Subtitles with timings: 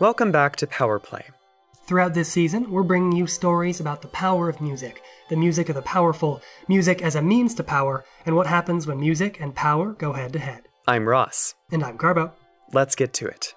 [0.00, 1.24] Welcome back to Power Play.
[1.88, 5.74] Throughout this season, we're bringing you stories about the power of music, the music of
[5.74, 9.94] the powerful, music as a means to power, and what happens when music and power
[9.94, 10.68] go head to head.
[10.86, 11.56] I'm Ross.
[11.72, 12.30] And I'm Garbo.
[12.72, 13.54] Let's get to it.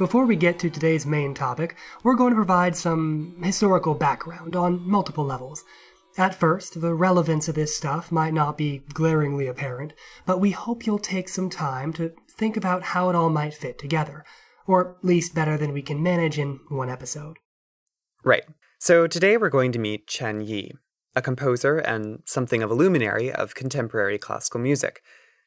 [0.00, 4.80] Before we get to today's main topic, we're going to provide some historical background on
[4.88, 5.62] multiple levels.
[6.16, 9.92] At first, the relevance of this stuff might not be glaringly apparent,
[10.24, 13.78] but we hope you'll take some time to think about how it all might fit
[13.78, 14.24] together,
[14.66, 17.36] or at least better than we can manage in one episode.
[18.24, 18.44] Right.
[18.78, 20.72] So today we're going to meet Chen Yi,
[21.14, 25.02] a composer and something of a luminary of contemporary classical music.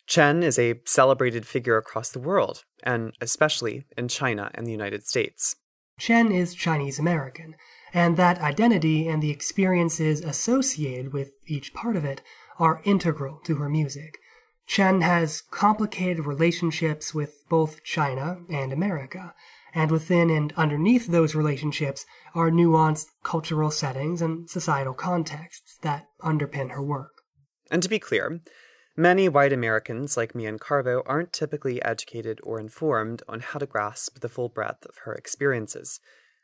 [0.05, 5.07] Chen is a celebrated figure across the world, and especially in China and the United
[5.07, 5.55] States.
[5.99, 7.55] Chen is Chinese American,
[7.93, 12.21] and that identity and the experiences associated with each part of it
[12.59, 14.17] are integral to her music.
[14.65, 19.33] Chen has complicated relationships with both China and America,
[19.73, 26.71] and within and underneath those relationships are nuanced cultural settings and societal contexts that underpin
[26.71, 27.11] her work.
[27.69, 28.41] And to be clear,
[28.95, 33.65] Many white Americans, like me and Carbo, aren't typically educated or informed on how to
[33.65, 35.99] grasp the full breadth of her experiences.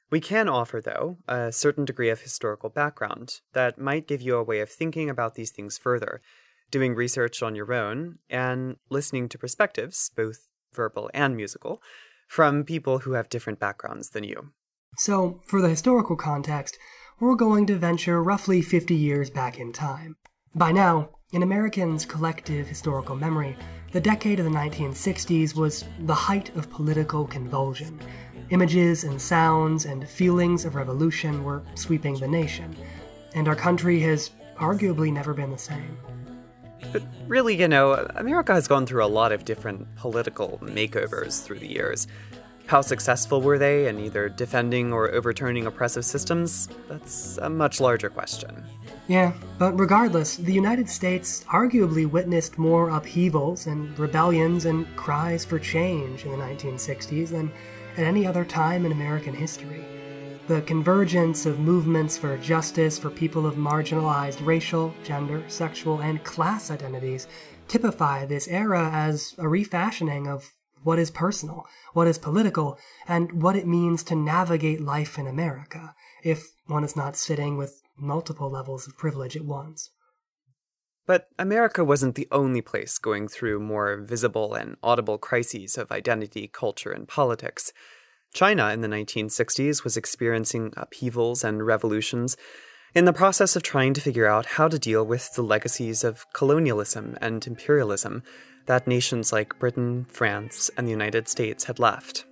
[0.09, 4.44] We can offer, though, a certain degree of historical background that might give you a
[4.44, 6.22] way of thinking about these things further,
[6.72, 11.84] doing research on your own, and listening to perspectives, both verbal and musical,
[12.28, 14.53] from people who have different backgrounds than you.
[14.97, 16.80] So, for the historical context,
[17.19, 20.16] we're going to venture roughly 50 years back in time.
[20.55, 23.55] By now, in Americans' collective historical memory,
[23.92, 28.00] the decade of the 1960s was the height of political convulsion.
[28.50, 32.75] Images and sounds and feelings of revolution were sweeping the nation,
[33.35, 36.00] and our country has arguably never been the same.
[36.91, 41.59] But really, you know, America has gone through a lot of different political makeovers through
[41.59, 42.07] the years.
[42.69, 46.69] How successful were they in either defending or overturning oppressive systems?
[46.88, 48.63] That's a much larger question.
[49.07, 55.57] Yeah, but regardless, the United States arguably witnessed more upheavals and rebellions and cries for
[55.57, 57.52] change in the 1960s than
[57.97, 59.84] at any other time in American history.
[60.47, 66.69] The convergence of movements for justice for people of marginalized racial, gender, sexual, and class
[66.69, 67.28] identities
[67.68, 70.53] typify this era as a refashioning of
[70.84, 75.95] what is personal, what is political, and what it means to navigate life in America
[76.23, 79.91] if one is not sitting with multiple levels of privilege at once.
[81.06, 86.47] But America wasn't the only place going through more visible and audible crises of identity,
[86.47, 87.73] culture, and politics.
[88.34, 92.38] China in the 1960s was experiencing upheavals and revolutions
[92.94, 96.25] in the process of trying to figure out how to deal with the legacies of
[96.34, 98.23] colonialism and imperialism
[98.69, 102.25] that nations like Britain, France, and the United States had left.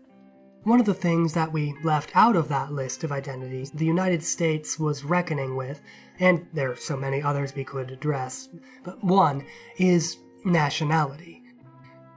[0.61, 4.21] One of the things that we left out of that list of identities the United
[4.21, 5.81] States was reckoning with,
[6.19, 8.49] and there are so many others we could address,
[8.83, 9.47] but one
[9.79, 11.41] is nationality.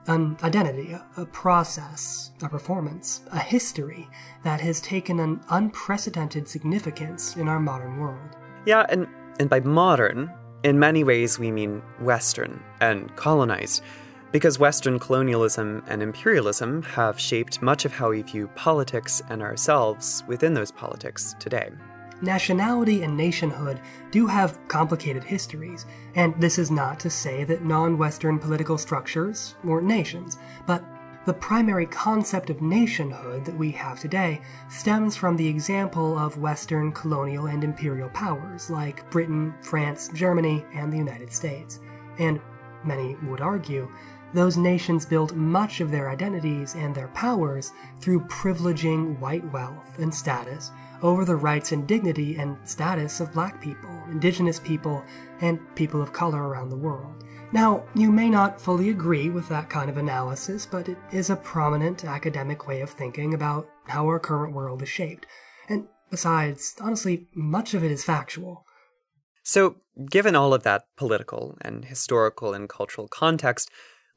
[0.07, 4.07] An identity, a, process, a performance, a history
[4.45, 8.37] that has taken an unprecedented significance in our modern world.
[8.67, 9.07] Yeah, and,
[9.39, 10.31] and by modern,
[10.63, 13.83] in many ways we mean Western and colonized
[14.33, 20.23] because Western colonialism and imperialism have shaped much of how we view politics and ourselves
[20.27, 21.71] within those politics today.
[22.23, 23.81] Nationality and nationhood
[24.11, 29.55] do have complicated histories, and this is not to say that non Western political structures
[29.65, 30.37] weren't nations,
[30.67, 30.85] but
[31.27, 36.93] the primary concept of nationhood that we have today stems from the example of Western
[36.93, 41.81] colonial and imperial powers like Britain, France, Germany, and the United States.
[42.19, 42.41] And
[42.85, 43.91] many would argue
[44.33, 50.15] those nations built much of their identities and their powers through privileging white wealth and
[50.15, 50.71] status
[51.03, 55.03] over the rights and dignity and status of black people, indigenous people,
[55.41, 57.25] and people of color around the world.
[57.53, 61.37] Now, you may not fully agree with that kind of analysis, but it is a
[61.37, 65.27] prominent academic way of thinking about how our current world is shaped.
[65.69, 68.65] And besides, honestly, much of it is factual.
[69.43, 69.77] So,
[70.09, 73.69] given all of that political and historical and cultural context,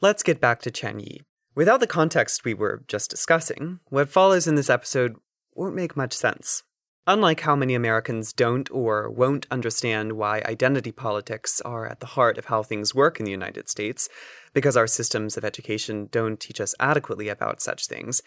[0.04, 1.22] Let's get back to Chen Yi.
[1.56, 5.16] Without the context we were just discussing, what follows in this episode
[5.56, 6.64] won't make much sense.
[7.08, 12.38] Unlike how many Americans don't or won't understand why identity politics are at the heart
[12.38, 14.10] of how things work in the United States,
[14.54, 18.22] because our systems of education don't teach us adequately about such things,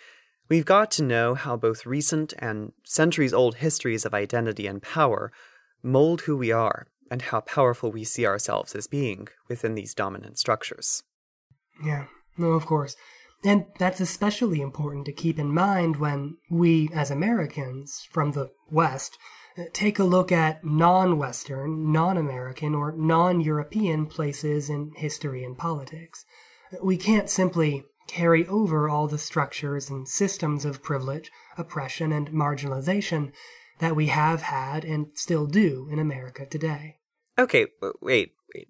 [0.48, 5.30] we've got to know how both recent and centuries old histories of identity and power
[5.82, 10.38] mold who we are and how powerful we see ourselves as being within these dominant
[10.38, 11.02] structures.
[11.84, 12.06] Yeah,
[12.36, 12.96] no, of course.
[13.44, 19.18] And that's especially important to keep in mind when we, as Americans from the West,
[19.58, 25.44] uh, take a look at non Western, non American, or non European places in history
[25.44, 26.24] and politics.
[26.82, 33.32] We can't simply carry over all the structures and systems of privilege, oppression, and marginalization
[33.78, 36.96] that we have had and still do in America today.
[37.38, 37.66] Okay,
[38.00, 38.68] wait, wait.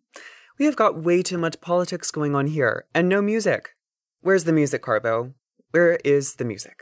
[0.58, 3.76] We have got way too much politics going on here, and no music.
[4.22, 5.34] Where's the music, Carbo?
[5.72, 6.80] Where is the music?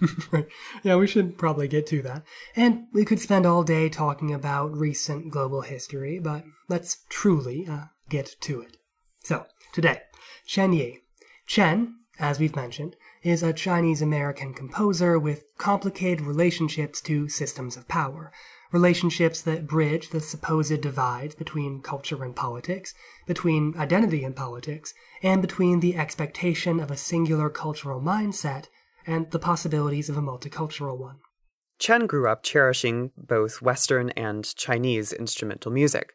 [0.84, 2.22] yeah, we should probably get to that.
[2.54, 7.86] And we could spend all day talking about recent global history, but let's truly uh,
[8.08, 8.76] get to it.
[9.24, 10.02] So, today,
[10.46, 11.00] Chen Yi.
[11.46, 12.94] Chen, as we've mentioned,
[13.24, 18.32] is a Chinese American composer with complicated relationships to systems of power
[18.72, 22.94] relationships that bridge the supposed divide between culture and politics,
[23.26, 28.66] between identity and politics, and between the expectation of a singular cultural mindset
[29.06, 31.18] and the possibilities of a multicultural one.
[31.78, 36.14] Chen grew up cherishing both Western and Chinese instrumental music,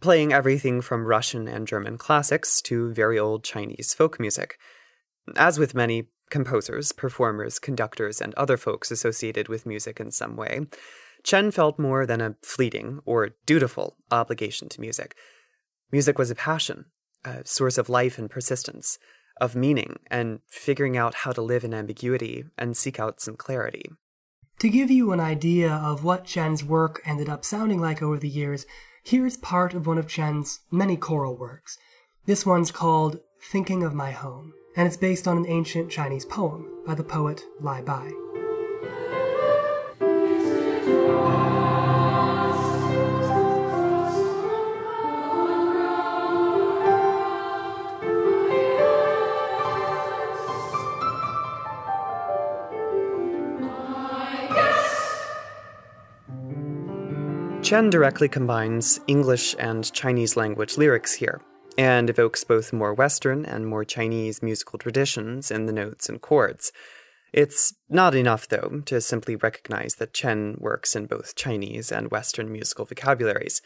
[0.00, 4.58] playing everything from Russian and German classics to very old Chinese folk music.
[5.36, 10.66] As with many composers, performers, conductors, and other folks associated with music in some way,
[11.22, 15.14] Chen felt more than a fleeting or dutiful obligation to music.
[15.90, 16.86] Music was a passion,
[17.24, 18.98] a source of life and persistence,
[19.40, 23.90] of meaning, and figuring out how to live in ambiguity and seek out some clarity.
[24.60, 28.28] To give you an idea of what Chen's work ended up sounding like over the
[28.28, 28.66] years,
[29.04, 31.78] here's part of one of Chen's many choral works.
[32.26, 33.20] This one's called
[33.52, 37.42] Thinking of My Home, and it's based on an ancient Chinese poem by the poet
[37.60, 38.10] Li Bai.
[57.68, 61.42] Chen directly combines English and Chinese language lyrics here,
[61.76, 66.72] and evokes both more Western and more Chinese musical traditions in the notes and chords.
[67.30, 72.50] It's not enough, though, to simply recognize that Chen works in both Chinese and Western
[72.50, 73.60] musical vocabularies.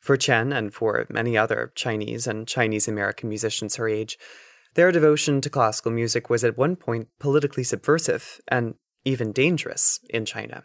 [0.00, 4.18] For Chen, and for many other Chinese and Chinese American musicians her age,
[4.74, 8.74] their devotion to classical music was at one point politically subversive and
[9.06, 10.64] even dangerous in China.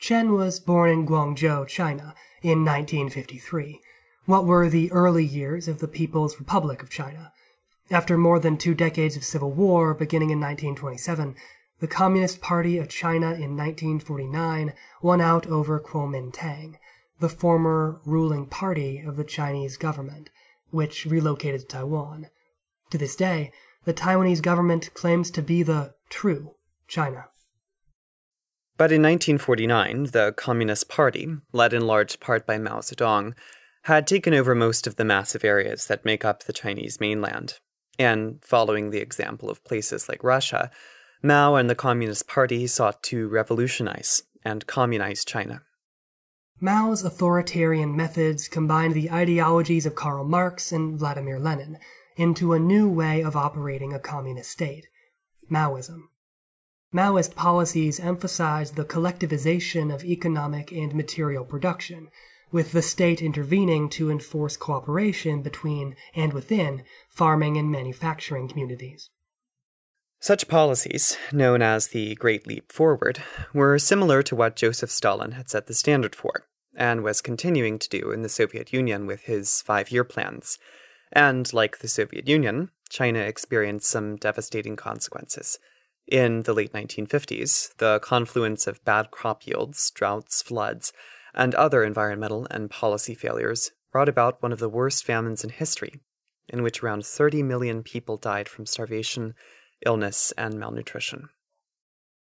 [0.00, 3.80] Chen was born in Guangzhou, China, in 1953.
[4.24, 7.34] What were the early years of the People's Republic of China?
[7.90, 11.36] After more than two decades of civil war, beginning in 1927,
[11.80, 16.76] the Communist Party of China in 1949 won out over Kuomintang,
[17.18, 20.30] the former ruling party of the Chinese government,
[20.70, 22.28] which relocated to Taiwan.
[22.88, 23.52] To this day,
[23.84, 26.54] the Taiwanese government claims to be the true
[26.88, 27.26] China.
[28.80, 33.34] But in 1949, the Communist Party, led in large part by Mao Zedong,
[33.82, 37.58] had taken over most of the massive areas that make up the Chinese mainland.
[37.98, 40.70] And following the example of places like Russia,
[41.22, 45.60] Mao and the Communist Party sought to revolutionize and communize China.
[46.58, 51.76] Mao's authoritarian methods combined the ideologies of Karl Marx and Vladimir Lenin
[52.16, 54.86] into a new way of operating a communist state
[55.50, 56.04] Maoism.
[56.92, 62.08] Maoist policies emphasized the collectivization of economic and material production,
[62.50, 69.08] with the state intervening to enforce cooperation between and within farming and manufacturing communities.
[70.18, 73.22] Such policies, known as the Great Leap Forward,
[73.54, 77.88] were similar to what Joseph Stalin had set the standard for, and was continuing to
[77.88, 80.58] do in the Soviet Union with his five year plans.
[81.12, 85.58] And like the Soviet Union, China experienced some devastating consequences.
[86.10, 90.92] In the late 1950s, the confluence of bad crop yields, droughts, floods,
[91.34, 96.00] and other environmental and policy failures brought about one of the worst famines in history,
[96.48, 99.34] in which around 30 million people died from starvation,
[99.86, 101.28] illness, and malnutrition.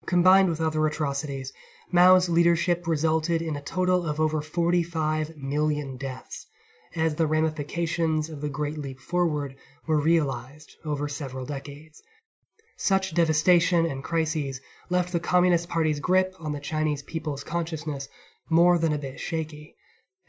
[0.05, 1.51] Combined with other atrocities,
[1.91, 6.47] Mao's leadership resulted in a total of over 45 million deaths,
[6.95, 9.57] as the ramifications of the Great Leap Forward
[9.87, 12.03] were realized over several decades.
[12.83, 18.09] Such devastation and crises left the Communist Party's grip on the Chinese people's consciousness
[18.49, 19.77] more than a bit shaky,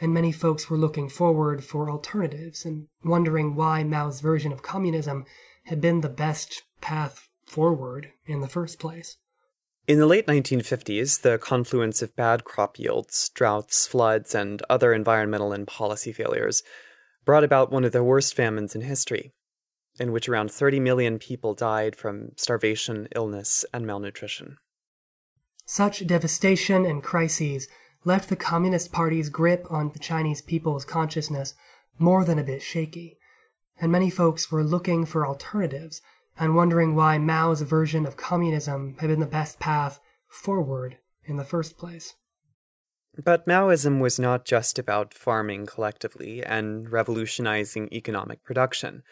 [0.01, 5.23] and many folks were looking forward for alternatives and wondering why Mao's version of communism
[5.67, 9.15] had been the best path forward in the first place.
[9.87, 15.53] In the late 1950s, the confluence of bad crop yields, droughts, floods, and other environmental
[15.53, 16.63] and policy failures
[17.23, 19.31] brought about one of the worst famines in history,
[20.01, 24.57] in which around 30 million people died from starvation, illness, and malnutrition.
[25.65, 27.67] Such devastation and crises
[28.03, 31.53] left the Communist Party's grip on the Chinese people's consciousness
[31.99, 33.17] more than a bit shaky,
[33.79, 36.01] and many folks were looking for alternatives
[36.37, 41.45] and wondering why Mao's version of communism had been the best path forward in the
[41.45, 42.15] first place.
[43.23, 49.03] But Maoism was not just about farming collectively and revolutionizing economic production.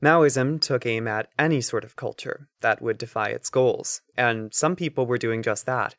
[0.00, 4.76] Maoism took aim at any sort of culture that would defy its goals, and some
[4.76, 5.96] people were doing just that.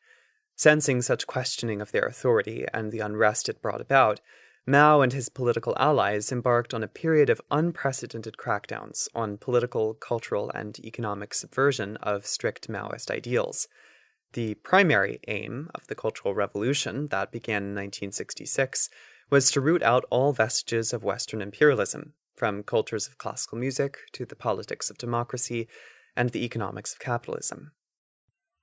[0.56, 4.22] Sensing such questioning of their authority and the unrest it brought about,
[4.66, 10.52] Mao and his political allies embarked on a period of unprecedented crackdowns on political, cultural,
[10.52, 13.68] and economic subversion of strict Maoist ideals.
[14.34, 18.90] The primary aim of the Cultural Revolution that began in 1966
[19.30, 24.26] was to root out all vestiges of Western imperialism, from cultures of classical music to
[24.26, 25.68] the politics of democracy
[26.16, 27.74] and the economics of capitalism.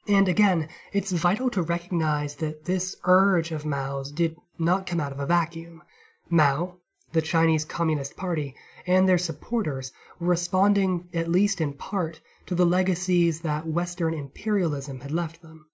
[0.08, 5.12] And again, it's vital to recognize that this urge of Mao's did not come out
[5.12, 5.82] of a vacuum.
[6.30, 6.78] Mao,
[7.12, 8.54] the Chinese Communist Party,
[8.86, 15.00] and their supporters were responding, at least in part, to the legacies that Western imperialism
[15.00, 15.66] had left them.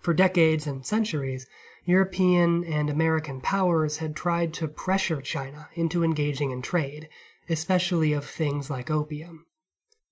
[0.00, 1.46] For decades and centuries,
[1.84, 7.08] European and American powers had tried to pressure China into engaging in trade,
[7.48, 9.46] especially of things like opium.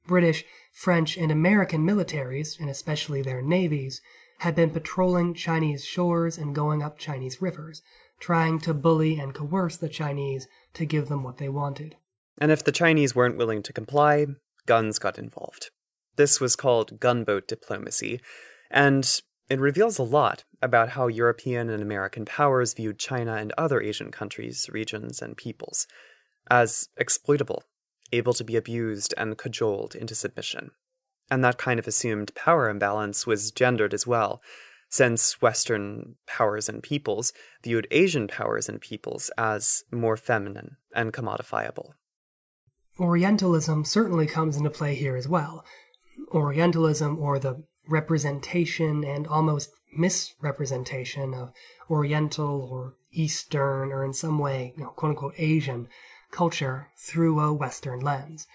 [0.07, 4.01] British, French, and American militaries, and especially their navies,
[4.39, 7.83] had been patrolling Chinese shores and going up Chinese rivers,
[8.19, 11.97] trying to bully and coerce the Chinese to give them what they wanted.
[12.39, 14.27] And if the Chinese weren't willing to comply,
[14.67, 15.71] guns got involved.
[16.17, 18.21] This was called gunboat diplomacy,
[18.71, 23.81] and it reveals a lot about how European and American powers viewed China and other
[23.81, 25.87] Asian countries, regions, and peoples
[26.51, 27.63] as exploitable,
[28.13, 30.73] able to be abused and cajoled into submission.
[31.31, 34.43] And that kind of assumed power imbalance was gendered as well,
[34.89, 41.91] since Western powers and peoples viewed Asian powers and peoples as more feminine and commodifiable.
[42.99, 45.65] Orientalism certainly comes into play here as well.
[46.33, 51.53] Orientalism, or the representation and almost misrepresentation of
[51.89, 55.89] Oriental or Eastern or in some way, you know, quote unquote, Asian
[56.31, 58.47] culture through a Western lens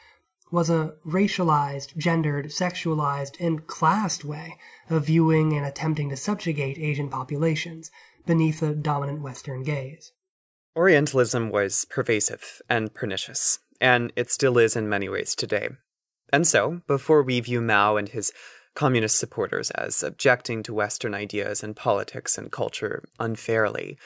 [0.51, 4.57] was a racialized, gendered, sexualized, and classed way
[4.89, 7.91] of viewing and attempting to subjugate Asian populations
[8.25, 10.11] beneath a dominant Western gaze.
[10.75, 15.69] Orientalism was pervasive and pernicious, and it still is in many ways today.
[16.31, 18.31] And so, before we view Mao and his
[18.75, 23.97] communist supporters as objecting to Western ideas and politics and culture unfairly,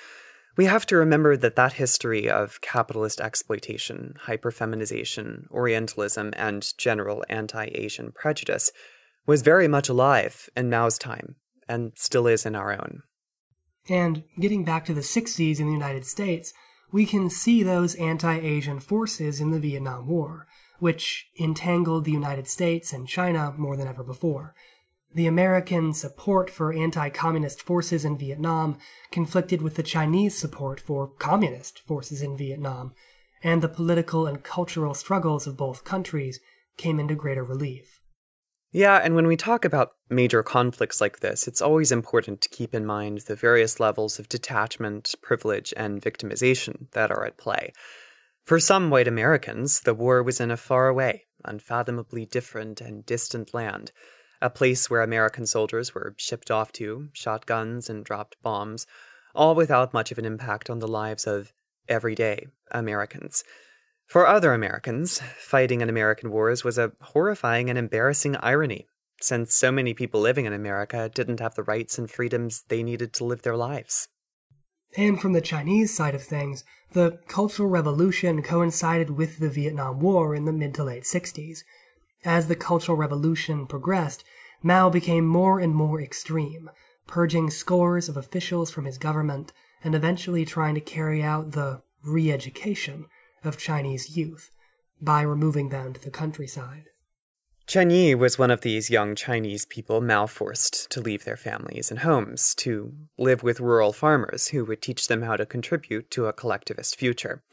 [0.58, 7.70] we have to remember that that history of capitalist exploitation, hyperfeminization, Orientalism, and general anti
[7.74, 8.72] Asian prejudice
[9.26, 11.36] was very much alive in Mao's time,
[11.68, 13.04] and still is in our own.
[13.90, 16.54] And getting back to the 60s in the United States,
[16.92, 20.48] we can see those anti Asian forces in the Vietnam War,
[20.80, 24.56] which entangled the United States and China more than ever before.
[25.14, 28.78] The American support for anti communist forces in Vietnam
[29.12, 32.94] conflicted with the Chinese support for communist forces in Vietnam,
[33.44, 36.40] and the political and cultural struggles of both countries
[36.78, 38.00] came into greater relief.
[38.72, 42.76] Yeah, and when we talk about major conflicts like this, it's always important to keep
[42.76, 47.74] in mind the various levels of detachment, privilege, and victimization that are at play.
[48.50, 53.92] For some white Americans, the war was in a faraway, unfathomably different and distant land
[54.42, 58.88] a place where American soldiers were shipped off to, shot guns, and dropped bombs,
[59.36, 61.54] all without much of an impact on the lives of
[61.88, 63.44] everyday Americans.
[64.08, 68.88] For other Americans, fighting in American wars was a horrifying and embarrassing irony,
[69.22, 73.14] since so many people living in America didn't have the rights and freedoms they needed
[73.14, 74.08] to live their lives.
[74.98, 80.34] And from the Chinese side of things, the Cultural Revolution coincided with the Vietnam War
[80.34, 81.64] in the mid to late 60s,
[82.26, 84.24] as the Cultural Revolution progressed,
[84.62, 86.70] Mao became more and more extreme,
[87.08, 89.54] purging scores of officials from his government
[89.84, 93.06] and eventually trying to carry out the re education
[93.44, 94.52] of Chinese youth
[95.02, 96.89] by removing them to the countryside.
[97.70, 102.00] Chen Yi was one of these young Chinese people malforced to leave their families and
[102.00, 106.34] homes to live with rural farmers who would teach them how to contribute to a
[106.34, 107.44] collectivist future.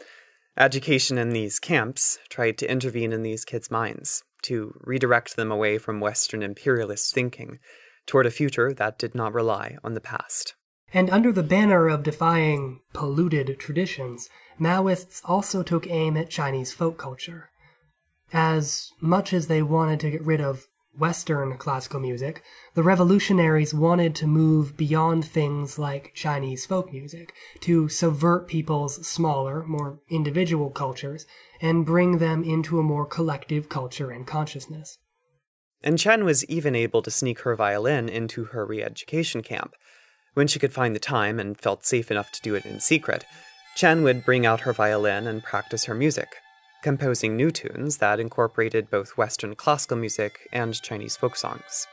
[0.56, 5.76] Education in these camps tried to intervene in these kids' minds, to redirect them away
[5.76, 7.58] from Western imperialist thinking
[8.06, 10.54] toward a future that did not rely on the past.
[10.94, 16.96] And under the banner of defying polluted traditions, Maoists also took aim at Chinese folk
[16.96, 17.50] culture.
[18.32, 20.66] As much as they wanted to get rid of
[20.98, 22.42] Western classical music,
[22.74, 29.64] the revolutionaries wanted to move beyond things like Chinese folk music, to subvert people's smaller,
[29.64, 31.26] more individual cultures,
[31.60, 34.98] and bring them into a more collective culture and consciousness.
[35.82, 39.74] And Chen was even able to sneak her violin into her re education camp.
[40.34, 43.24] When she could find the time and felt safe enough to do it in secret,
[43.76, 46.28] Chen would bring out her violin and practice her music,
[46.86, 51.88] composing new tunes that incorporated both Western classical music and Chinese folk songs.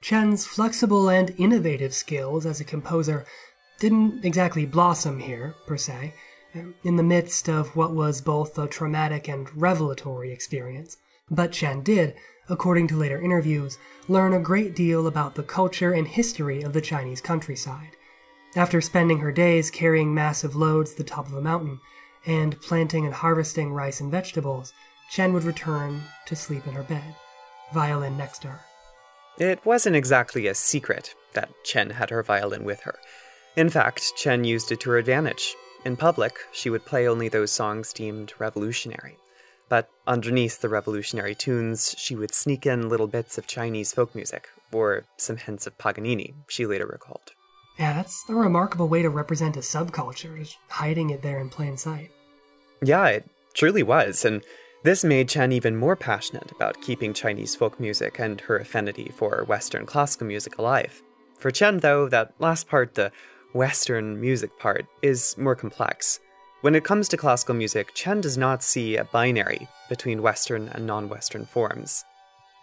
[0.00, 3.26] Chen's flexible and innovative skills as a composer
[3.80, 6.14] didn't exactly blossom here, per se,
[6.82, 10.96] in the midst of what was both a traumatic and revelatory experience.
[11.30, 12.14] But Chen did,
[12.48, 13.78] according to later interviews,
[14.08, 17.96] learn a great deal about the culture and history of the Chinese countryside.
[18.56, 21.80] After spending her days carrying massive loads to the top of a mountain
[22.26, 24.72] and planting and harvesting rice and vegetables,
[25.10, 27.14] Chen would return to sleep in her bed,
[27.72, 28.60] violin next to her.
[29.38, 32.98] It wasn't exactly a secret that Chen had her violin with her.
[33.56, 35.54] In fact, Chen used it to her advantage.
[35.84, 39.16] In public, she would play only those songs deemed revolutionary.
[39.68, 44.48] But underneath the revolutionary tunes, she would sneak in little bits of Chinese folk music,
[44.72, 47.32] or some hints of Paganini, she later recalled.
[47.78, 51.76] Yeah, that's a remarkable way to represent a subculture, just hiding it there in plain
[51.78, 52.10] sight.
[52.82, 54.42] Yeah, it truly was, and
[54.82, 59.44] this made Chen even more passionate about keeping Chinese folk music and her affinity for
[59.44, 61.02] Western classical music alive.
[61.38, 63.12] For Chen, though, that last part, the
[63.52, 66.20] Western music part, is more complex.
[66.60, 70.86] When it comes to classical music, Chen does not see a binary between Western and
[70.86, 72.04] non Western forms.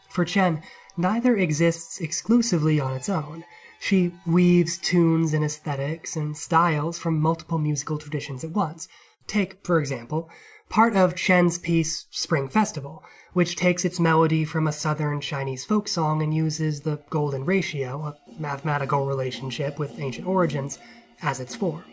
[0.10, 0.62] For Chen,
[0.96, 3.44] neither exists exclusively on its own.
[3.80, 8.88] She weaves tunes and aesthetics and styles from multiple musical traditions at once.
[9.28, 10.30] Take, for example,
[10.70, 13.04] part of Chen's piece Spring Festival,
[13.34, 18.02] which takes its melody from a southern Chinese folk song and uses the golden ratio,
[18.04, 20.80] a mathematical relationship with ancient origins,
[21.22, 21.84] as its form.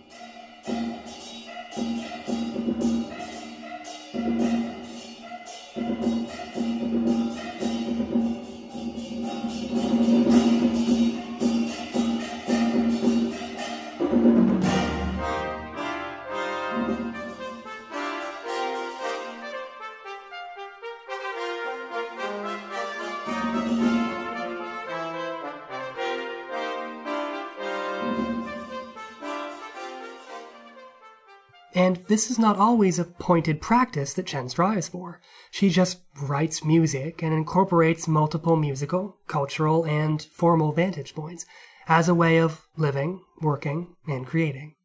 [32.15, 35.21] This is not always a pointed practice that Chen strives for.
[35.51, 41.45] She just writes music and incorporates multiple musical, cultural, and formal vantage points
[41.89, 44.77] as a way of living, working, and creating.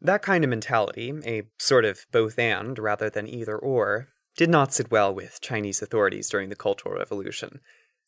[0.00, 4.72] That kind of mentality, a sort of both and rather than either or, did not
[4.72, 7.58] sit well with Chinese authorities during the Cultural Revolution.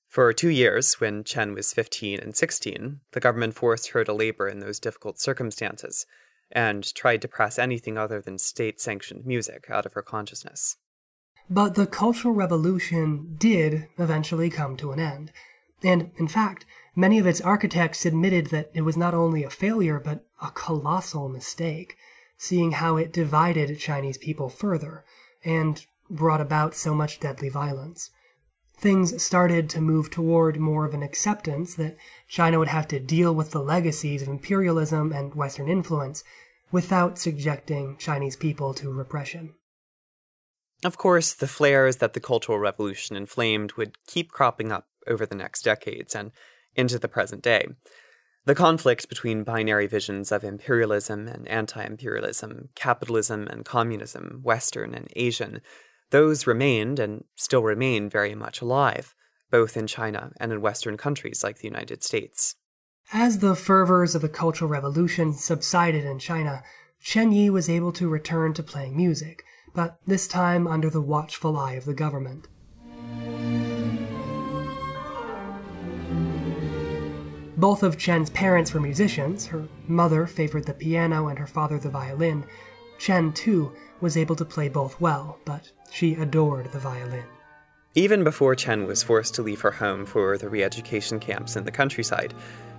[0.06, 4.46] For two years, when Chen was 15 and 16, the government forced her to labor
[4.46, 6.06] in those difficult circumstances
[6.52, 10.76] and tried to press anything other than state sanctioned music out of her consciousness.
[11.48, 15.32] But the Cultural Revolution did eventually come to an end.
[15.82, 19.98] And, in fact, many of its architects admitted that it was not only a failure,
[19.98, 21.96] but a colossal mistake,
[22.36, 25.04] seeing how it divided Chinese people further
[25.44, 28.10] and brought about so much deadly violence.
[28.80, 33.34] Things started to move toward more of an acceptance that China would have to deal
[33.34, 36.24] with the legacies of imperialism and Western influence
[36.72, 39.54] without subjecting Chinese people to repression.
[40.82, 45.34] Of course, the flares that the Cultural Revolution inflamed would keep cropping up over the
[45.34, 46.32] next decades and
[46.74, 47.66] into the present day.
[48.46, 55.08] The conflict between binary visions of imperialism and anti imperialism, capitalism and communism, Western and
[55.16, 55.60] Asian,
[56.10, 59.14] those remained and still remain very much alive,
[59.50, 62.56] both in China and in Western countries like the United States.
[63.12, 66.62] As the fervors of the Cultural Revolution subsided in China,
[67.02, 69.42] Chen Yi was able to return to playing music,
[69.74, 72.46] but this time under the watchful eye of the government.
[77.56, 79.46] Both of Chen's parents were musicians.
[79.46, 82.44] Her mother favored the piano and her father the violin.
[82.98, 87.24] Chen, too, was able to play both well, but she adored the violin.
[87.94, 91.64] Even before Chen was forced to leave her home for the re education camps in
[91.64, 92.32] the countryside,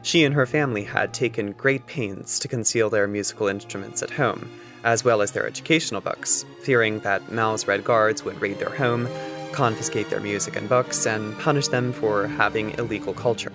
[0.04, 4.50] she and her family had taken great pains to conceal their musical instruments at home,
[4.84, 9.08] as well as their educational books, fearing that Mao's Red Guards would raid their home,
[9.52, 13.52] confiscate their music and books, and punish them for having illegal culture.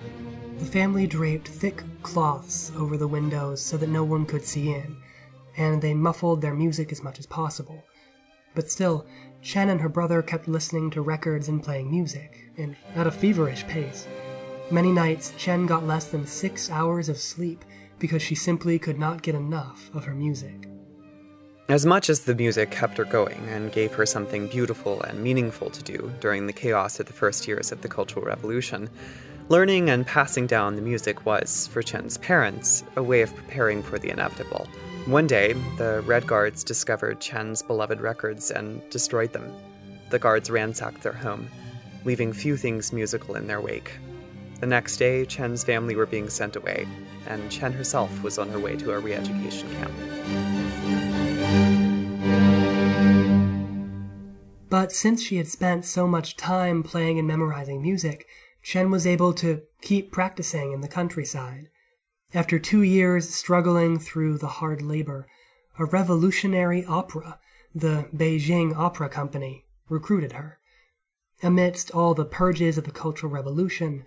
[0.59, 4.97] The family draped thick cloths over the windows so that no one could see in,
[5.57, 7.83] and they muffled their music as much as possible.
[8.55, 9.05] But still,
[9.41, 13.65] Chen and her brother kept listening to records and playing music, and at a feverish
[13.67, 14.07] pace.
[14.69, 17.63] Many nights, Chen got less than six hours of sleep
[17.99, 20.67] because she simply could not get enough of her music.
[21.69, 25.69] As much as the music kept her going and gave her something beautiful and meaningful
[25.69, 28.89] to do during the chaos of the first years of the Cultural Revolution,
[29.49, 33.97] Learning and passing down the music was, for Chen's parents, a way of preparing for
[33.97, 34.67] the inevitable.
[35.05, 39.53] One day, the Red Guards discovered Chen's beloved records and destroyed them.
[40.09, 41.47] The guards ransacked their home,
[42.03, 43.93] leaving few things musical in their wake.
[44.59, 46.85] The next day, Chen's family were being sent away,
[47.25, 49.93] and Chen herself was on her way to a re education camp.
[54.69, 58.27] But since she had spent so much time playing and memorizing music,
[58.67, 61.69] Chen was able to keep practicing in the countryside.
[62.33, 65.25] After two years struggling through the hard labor,
[65.79, 67.39] a revolutionary opera,
[67.73, 70.59] the Beijing Opera Company, recruited her.
[71.41, 74.03] Amidst all the purges of the Cultural Revolution,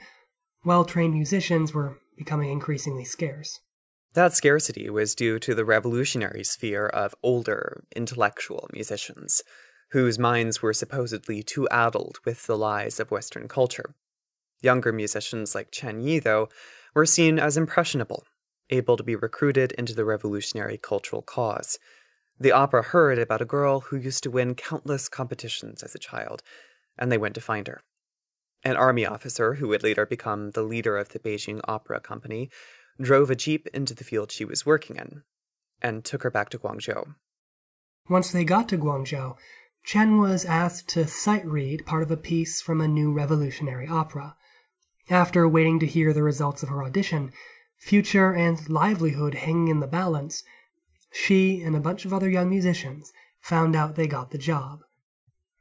[0.62, 3.60] well trained musicians were becoming increasingly scarce.
[4.12, 9.42] That scarcity was due to the revolutionary sphere of older, intellectual musicians,
[9.92, 13.94] whose minds were supposedly too addled with the lies of Western culture.
[14.62, 16.48] Younger musicians like Chen Yi, though,
[16.94, 18.24] were seen as impressionable,
[18.70, 21.78] able to be recruited into the revolutionary cultural cause.
[22.38, 26.42] The opera heard about a girl who used to win countless competitions as a child,
[26.98, 27.82] and they went to find her.
[28.62, 32.50] An army officer, who would later become the leader of the Beijing Opera Company,
[33.00, 35.22] drove a jeep into the field she was working in
[35.80, 37.14] and took her back to Guangzhou.
[38.08, 39.36] Once they got to Guangzhou,
[39.82, 44.36] Chen was asked to sight read part of a piece from a new revolutionary opera.
[45.10, 47.32] After waiting to hear the results of her audition,
[47.76, 50.44] future and livelihood hanging in the balance,
[51.10, 54.82] she and a bunch of other young musicians found out they got the job.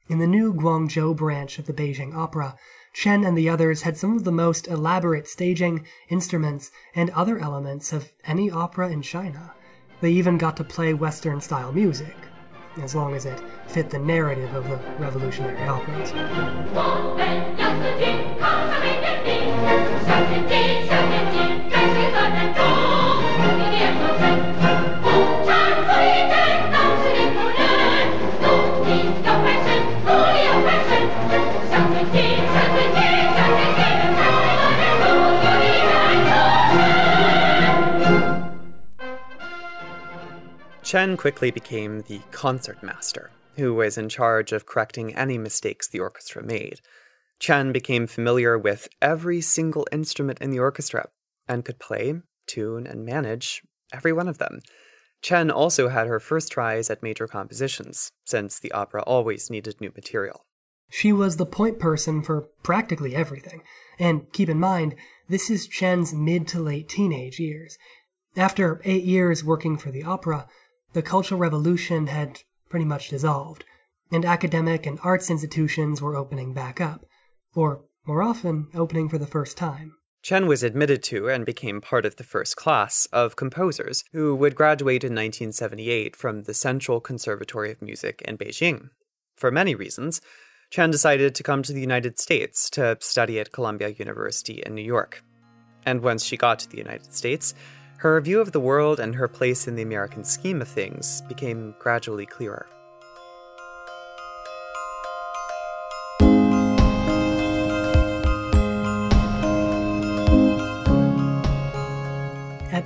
[0.07, 2.57] In the new Guangzhou branch of the Beijing Opera,
[2.93, 7.91] Chen and the others had some of the most elaborate staging, instruments, and other elements
[7.91, 9.55] of any opera in China.
[9.99, 12.15] They even got to play Western style music,
[12.77, 16.11] as long as it fit the narrative of the revolutionary operas.
[40.89, 46.41] Chen quickly became the concertmaster, who was in charge of correcting any mistakes the orchestra
[46.41, 46.81] made.
[47.39, 51.09] Chen became familiar with every single instrument in the orchestra
[51.47, 54.59] and could play, tune, and manage every one of them.
[55.21, 59.91] Chen also had her first tries at major compositions, since the opera always needed new
[59.95, 60.45] material.
[60.89, 63.61] She was the point person for practically everything.
[63.99, 64.95] And keep in mind,
[65.27, 67.77] this is Chen's mid to late teenage years.
[68.35, 70.47] After eight years working for the opera,
[70.93, 73.65] the Cultural Revolution had pretty much dissolved,
[74.11, 77.05] and academic and arts institutions were opening back up,
[77.55, 79.95] or more often, opening for the first time.
[80.21, 84.55] Chen was admitted to and became part of the first class of composers who would
[84.55, 88.89] graduate in 1978 from the Central Conservatory of Music in Beijing.
[89.37, 90.19] For many reasons,
[90.71, 94.83] Chen decided to come to the United States to study at Columbia University in New
[94.83, 95.23] York.
[95.85, 97.53] And once she got to the United States,
[97.97, 101.73] her view of the world and her place in the American scheme of things became
[101.79, 102.67] gradually clearer.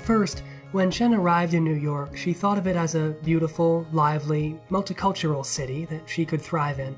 [0.04, 4.60] First, when Chen arrived in New York, she thought of it as a beautiful, lively,
[4.70, 6.96] multicultural city that she could thrive in.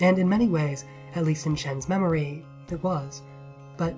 [0.00, 0.84] And in many ways,
[1.14, 3.22] at least in Chen's memory, it was.
[3.76, 3.94] But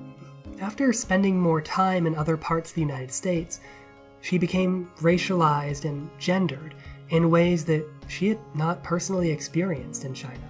[0.60, 3.60] after spending more time in other parts of the United States,
[4.20, 6.74] she became racialized and gendered
[7.10, 10.49] in ways that she had not personally experienced in China.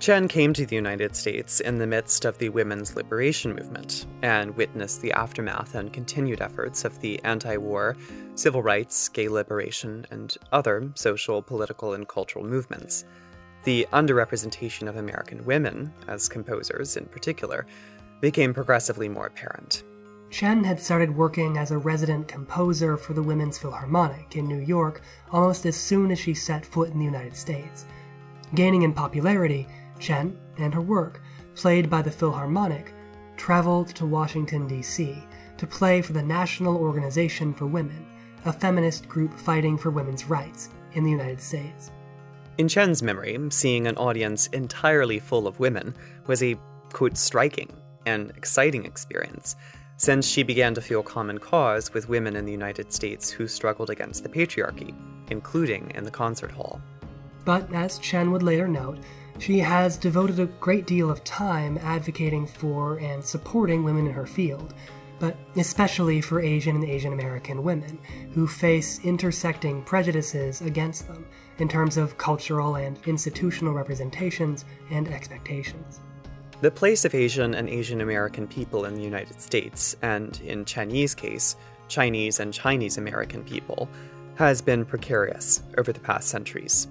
[0.00, 4.56] Chen came to the United States in the midst of the women's liberation movement and
[4.56, 7.98] witnessed the aftermath and continued efforts of the anti war,
[8.34, 13.04] civil rights, gay liberation, and other social, political, and cultural movements.
[13.64, 17.66] The underrepresentation of American women, as composers in particular,
[18.22, 19.84] became progressively more apparent.
[20.30, 25.02] Chen had started working as a resident composer for the Women's Philharmonic in New York
[25.30, 27.84] almost as soon as she set foot in the United States.
[28.54, 29.68] Gaining in popularity,
[30.00, 31.22] Chen and her work,
[31.54, 32.92] played by the Philharmonic,
[33.36, 35.22] traveled to Washington, D.C.
[35.56, 38.06] to play for the National Organization for Women,
[38.44, 41.90] a feminist group fighting for women's rights in the United States.
[42.58, 45.94] In Chen's memory, seeing an audience entirely full of women
[46.26, 46.56] was a,
[46.92, 47.72] quote, striking
[48.06, 49.56] and exciting experience,
[49.96, 53.90] since she began to feel common cause with women in the United States who struggled
[53.90, 54.94] against the patriarchy,
[55.30, 56.80] including in the concert hall.
[57.44, 58.98] But as Chen would later note,
[59.40, 64.26] she has devoted a great deal of time advocating for and supporting women in her
[64.26, 64.74] field,
[65.18, 67.98] but especially for Asian and Asian American women,
[68.34, 71.26] who face intersecting prejudices against them
[71.58, 76.00] in terms of cultural and institutional representations and expectations.
[76.60, 81.14] The place of Asian and Asian American people in the United States, and in Chinese
[81.14, 81.56] case,
[81.88, 83.88] Chinese and Chinese American people,
[84.34, 86.88] has been precarious over the past centuries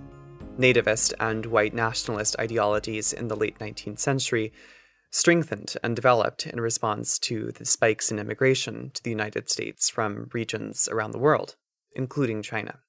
[0.57, 4.51] nativist and white nationalist ideologies in the late 19th century
[5.11, 10.29] strengthened and developed in response to the spikes in immigration to the United States from
[10.33, 11.55] regions around the world,
[11.95, 12.79] including China.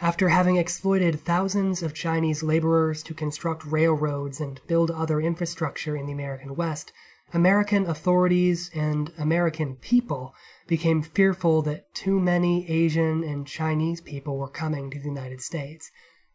[0.00, 6.06] After having exploited thousands of Chinese laborers to construct railroads and build other infrastructure in
[6.06, 6.92] the American West,
[7.32, 10.34] American authorities and American people
[10.66, 15.90] became fearful that too many Asian and Chinese people were coming to the United States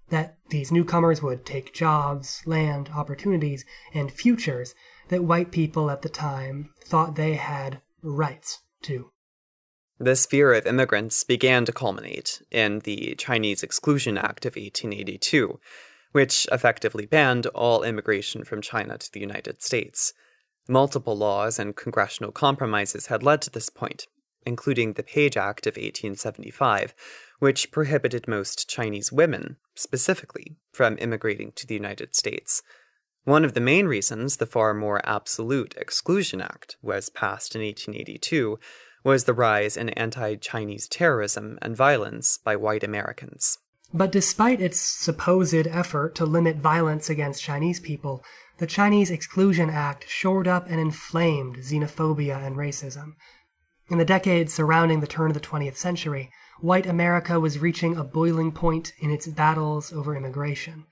[0.10, 4.76] that these newcomers would take jobs, land, opportunities, and futures
[5.10, 9.12] that white people at the time thought they had rights to.
[10.00, 15.60] This fear of immigrants began to culminate in the Chinese Exclusion Act of 1882,
[16.14, 20.14] which effectively banned all immigration from China to the United States.
[20.70, 24.08] Multiple laws and congressional compromises had led to this point,
[24.46, 26.94] including the Page Act of 1875,
[27.40, 32.62] which prohibited most Chinese women, specifically, from immigrating to the United States.
[33.24, 38.60] One of the main reasons the far more absolute Exclusion Act was passed in 1882
[39.04, 43.58] was the rise in anti Chinese terrorism and violence by white Americans.
[43.94, 48.24] But despite its supposed effort to limit violence against Chinese people,
[48.58, 53.14] the Chinese Exclusion Act shored up and inflamed xenophobia and racism.
[53.90, 56.30] In the decades surrounding the turn of the 20th century,
[56.62, 60.86] white America was reaching a boiling point in its battles over immigration.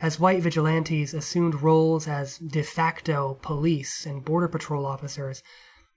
[0.00, 5.42] As white vigilantes assumed roles as de facto police and border patrol officers,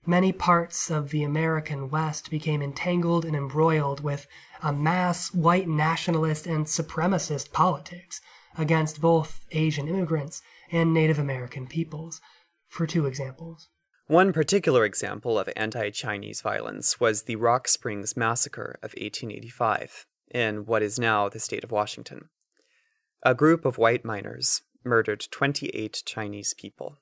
[0.06, 4.26] many parts of the American West became entangled and embroiled with
[4.62, 8.20] a mass white nationalist and supremacist politics
[8.56, 12.20] against both Asian immigrants and Native American peoples,
[12.68, 13.68] for two examples.
[14.08, 20.64] One particular example of anti Chinese violence was the Rock Springs Massacre of 1885 in
[20.64, 22.30] what is now the state of Washington.
[23.22, 26.96] A group of white miners murdered 28 Chinese people,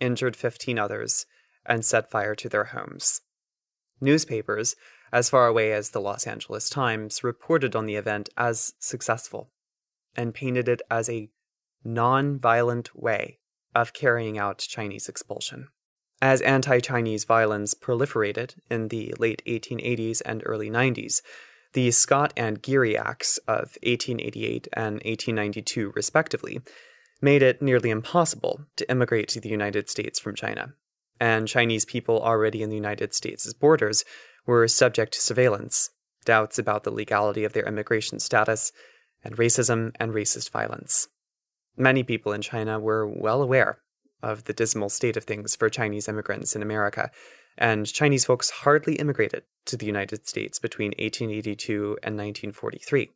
[0.00, 1.24] injured 15 others,
[1.64, 3.20] and set fire to their homes.
[4.00, 4.74] Newspapers,
[5.12, 9.52] as far away as the Los Angeles Times, reported on the event as successful
[10.16, 11.30] and painted it as a
[11.84, 13.38] non violent way
[13.72, 15.68] of carrying out Chinese expulsion.
[16.22, 21.22] As anti Chinese violence proliferated in the late 1880s and early 90s,
[21.72, 26.60] the Scott and Geary Acts of 1888 and 1892, respectively,
[27.22, 30.74] made it nearly impossible to immigrate to the United States from China,
[31.18, 34.04] and Chinese people already in the United States' borders
[34.44, 35.90] were subject to surveillance,
[36.26, 38.72] doubts about the legality of their immigration status,
[39.24, 41.08] and racism and racist violence.
[41.78, 43.78] Many people in China were well aware
[44.22, 47.10] of the dismal state of things for Chinese immigrants in America,
[47.58, 53.10] and Chinese folks hardly immigrated to the United States between 1882 and 1943,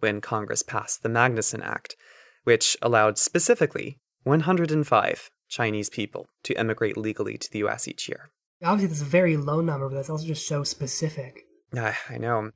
[0.00, 1.96] when Congress passed the Magnuson Act,
[2.44, 8.30] which allowed specifically 105 Chinese people to immigrate legally to the US each year.
[8.62, 11.44] Obviously, that's a very low number, but that's also just so specific.
[11.76, 12.50] Uh, I know.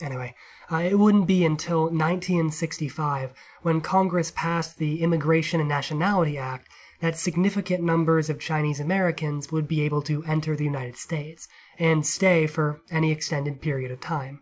[0.00, 0.34] Anyway,
[0.72, 6.68] uh, it wouldn't be until 1965, when Congress passed the Immigration and Nationality Act,
[7.04, 11.46] that significant numbers of Chinese Americans would be able to enter the United States
[11.78, 14.40] and stay for any extended period of time.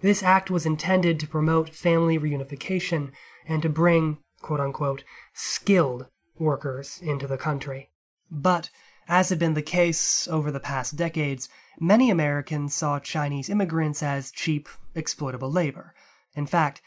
[0.00, 3.10] This act was intended to promote family reunification
[3.46, 6.06] and to bring, quote unquote, skilled
[6.38, 7.90] workers into the country.
[8.30, 8.70] But,
[9.06, 14.30] as had been the case over the past decades, many Americans saw Chinese immigrants as
[14.30, 15.92] cheap, exploitable labor.
[16.34, 16.80] In fact,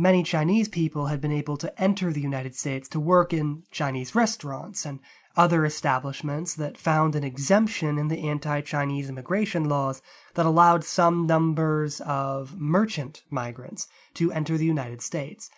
[0.00, 4.14] many Chinese people had been able to enter the United States to work in Chinese
[4.14, 5.00] restaurants and
[5.36, 10.02] other establishments that found an exemption in the anti Chinese immigration laws
[10.34, 15.50] that allowed some numbers of merchant migrants to enter the United States.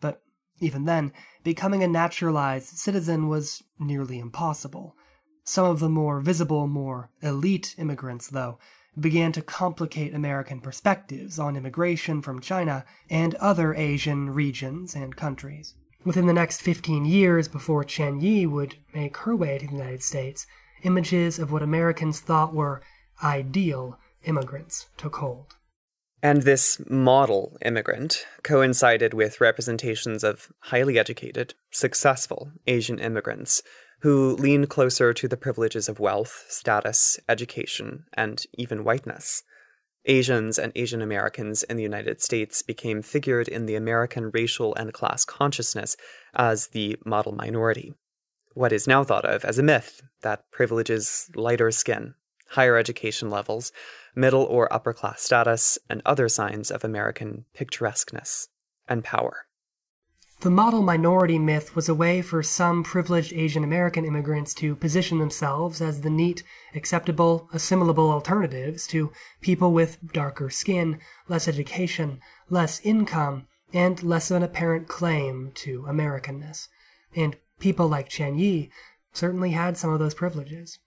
[0.00, 0.22] But
[0.58, 1.12] even then,
[1.44, 4.96] becoming a naturalized citizen was nearly impossible.
[5.44, 8.58] Some of the more visible, more elite immigrants, though,
[8.98, 15.74] began to complicate American perspectives on immigration from China and other Asian regions and countries.
[16.04, 20.02] Within the next 15 years before Chen Yi would make her way to the United
[20.02, 20.46] States,
[20.82, 22.82] images of what Americans thought were
[23.22, 25.54] ideal immigrants took hold.
[26.22, 33.62] And this model immigrant coincided with representations of highly educated, successful Asian immigrants
[34.02, 39.44] who leaned closer to the privileges of wealth, status, education, and even whiteness.
[40.06, 44.92] Asians and Asian Americans in the United States became figured in the American racial and
[44.92, 45.96] class consciousness
[46.34, 47.94] as the model minority.
[48.54, 52.14] What is now thought of as a myth that privileges lighter skin,
[52.48, 53.70] higher education levels,
[54.16, 58.48] middle or upper class status, and other signs of American picturesqueness
[58.88, 59.46] and power.
[60.42, 65.20] The model minority myth was a way for some privileged Asian American immigrants to position
[65.20, 66.42] themselves as the neat,
[66.74, 74.38] acceptable, assimilable alternatives to people with darker skin, less education, less income, and less of
[74.38, 76.66] an apparent claim to Americanness.
[77.14, 78.72] And people like Chen Yi
[79.12, 80.80] certainly had some of those privileges.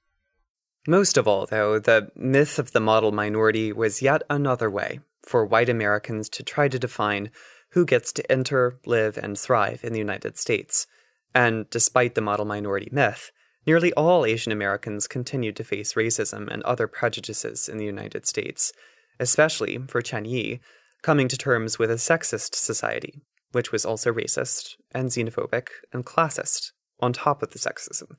[0.86, 5.46] Most of all, though, the myth of the model minority was yet another way for
[5.46, 7.32] white Americans to try to define
[7.76, 10.88] who gets to enter, live, and thrive in the United States.
[11.36, 13.32] And despite the model minority myth,
[13.68, 18.72] nearly all Asian Americans continue to face racism and other prejudices in the United States,
[19.20, 20.62] especially for Chen Yi,
[21.04, 26.72] coming to terms with a sexist society, which was also racist and xenophobic and classist,
[27.02, 28.16] on top of the sexism.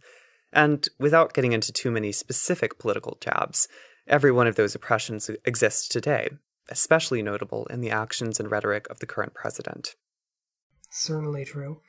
[0.53, 3.69] And without getting into too many specific political jabs,
[4.07, 6.29] every one of those oppressions exists today,
[6.69, 9.95] especially notable in the actions and rhetoric of the current president.
[10.91, 11.81] Certainly true.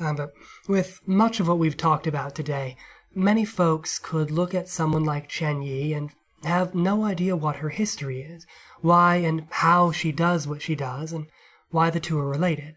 [0.00, 0.32] Um, but
[0.68, 2.76] with much of what we've talked about today,
[3.14, 6.10] many folks could look at someone like Chen Yi and
[6.44, 8.46] have no idea what her history is,
[8.80, 11.26] why and how she does what she does, and
[11.70, 12.76] why the two are related.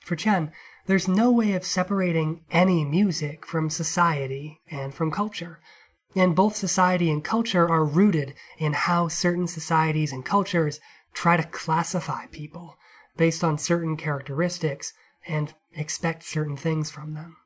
[0.00, 0.52] For Chen,
[0.86, 5.60] there's no way of separating any music from society and from culture.
[6.14, 10.80] And both society and culture are rooted in how certain societies and cultures
[11.14, 12.76] try to classify people
[13.16, 14.92] based on certain characteristics
[15.26, 17.36] and expect certain things from them.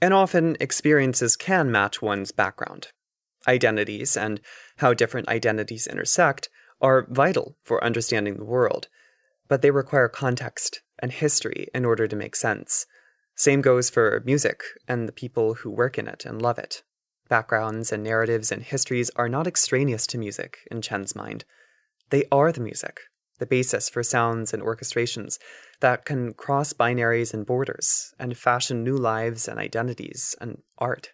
[0.00, 2.88] And often, experiences can match one's background.
[3.46, 4.40] Identities and
[4.78, 6.48] how different identities intersect
[6.80, 8.88] are vital for understanding the world,
[9.48, 12.86] but they require context and history in order to make sense.
[13.34, 16.82] Same goes for music and the people who work in it and love it.
[17.28, 21.44] Backgrounds and narratives and histories are not extraneous to music in Chen's mind.
[22.10, 23.00] They are the music,
[23.38, 25.38] the basis for sounds and orchestrations
[25.80, 31.12] that can cross binaries and borders and fashion new lives and identities and art.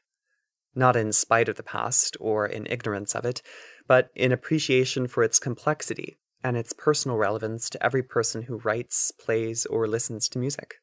[0.74, 3.42] Not in spite of the past or in ignorance of it,
[3.86, 9.10] but in appreciation for its complexity and its personal relevance to every person who writes,
[9.18, 10.74] plays, or listens to music.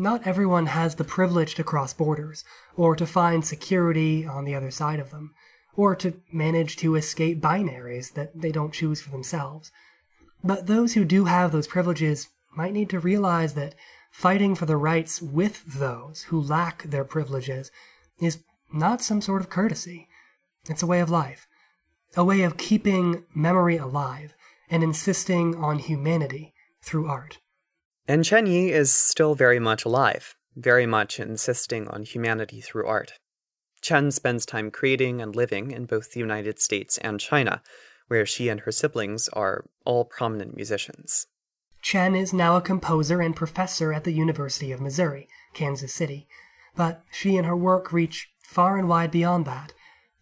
[0.00, 2.44] Not everyone has the privilege to cross borders,
[2.76, 5.34] or to find security on the other side of them,
[5.74, 9.72] or to manage to escape binaries that they don't choose for themselves.
[10.44, 13.74] But those who do have those privileges might need to realize that
[14.12, 17.72] fighting for the rights with those who lack their privileges
[18.20, 20.08] is not some sort of courtesy.
[20.70, 21.48] It's a way of life,
[22.16, 24.32] a way of keeping memory alive,
[24.70, 27.38] and insisting on humanity through art.
[28.08, 33.12] And Chen Yi is still very much alive, very much insisting on humanity through art.
[33.82, 37.62] Chen spends time creating and living in both the United States and China,
[38.06, 41.26] where she and her siblings are all prominent musicians.
[41.82, 46.26] Chen is now a composer and professor at the University of Missouri, Kansas City,
[46.74, 49.74] but she and her work reach far and wide beyond that.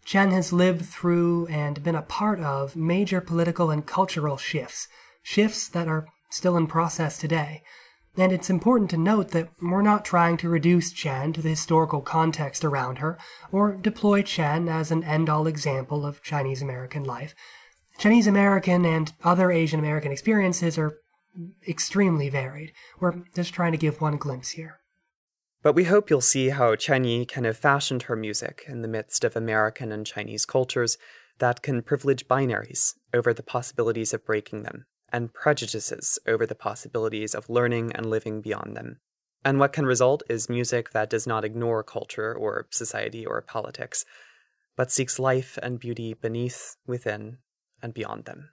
[0.03, 4.89] Chen has lived through and been a part of major political and cultural shifts,
[5.23, 7.63] shifts that are still in process today.
[8.17, 12.01] And it's important to note that we're not trying to reduce Chen to the historical
[12.01, 13.17] context around her,
[13.51, 17.35] or deploy Chen as an end all example of Chinese American life.
[17.99, 20.97] Chinese American and other Asian American experiences are
[21.67, 22.73] extremely varied.
[22.99, 24.79] We're just trying to give one glimpse here.
[25.61, 28.87] But we hope you'll see how Chen Yi can have fashioned her music in the
[28.87, 30.97] midst of American and Chinese cultures
[31.39, 37.33] that can privilege binaries over the possibilities of breaking them, and prejudices over the possibilities
[37.33, 38.99] of learning and living beyond them.
[39.45, 44.03] And what can result is music that does not ignore culture or society or politics,
[44.75, 47.37] but seeks life and beauty beneath, within,
[47.81, 48.49] and beyond them.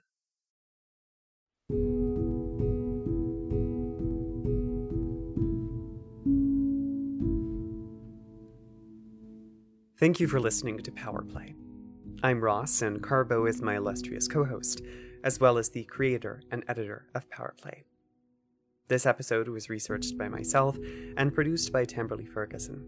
[9.97, 11.55] Thank you for listening to Power Play.
[12.21, 14.81] I'm Ross, and Carbo is my illustrious co host,
[15.25, 17.83] as well as the creator and editor of Powerplay.
[18.87, 20.77] This episode was researched by myself
[21.17, 22.85] and produced by Tamberly Ferguson.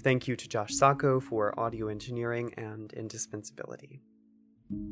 [0.00, 4.02] Thank you to Josh Sacco for audio engineering and indispensability.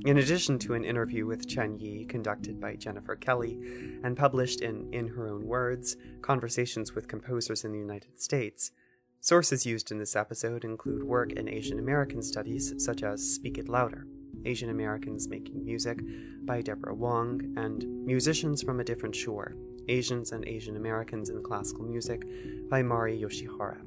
[0.06, 3.58] In addition to an interview with Chen Yi conducted by Jennifer Kelly
[4.02, 8.70] and published in In Her Own Words Conversations with Composers in the United States,
[9.20, 13.68] sources used in this episode include work in Asian American studies such as Speak It
[13.68, 14.06] Louder,
[14.44, 16.00] Asian Americans Making Music
[16.44, 19.56] by Deborah Wong, and Musicians from a Different Shore,
[19.88, 22.22] Asians and Asian Americans in Classical Music
[22.68, 23.80] by Mari Yoshihara